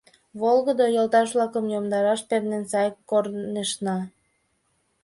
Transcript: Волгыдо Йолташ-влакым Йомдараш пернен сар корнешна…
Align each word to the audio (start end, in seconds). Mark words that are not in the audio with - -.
Волгыдо 0.39 0.85
Йолташ-влакым 0.95 1.65
Йомдараш 1.73 2.21
пернен 2.29 2.63
сар 2.71 2.89
корнешна… 3.09 3.97